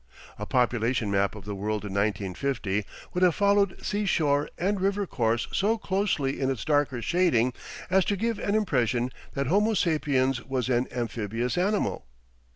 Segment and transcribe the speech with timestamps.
[0.39, 5.47] A population map of the world in 1950 would have followed seashore and river course
[5.51, 7.53] so closely in its darker shading
[7.87, 12.07] as to give an impression that homo sapiens was an amphibious animal.